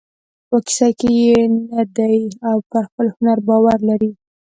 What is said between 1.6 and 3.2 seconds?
نه دی او پر خپل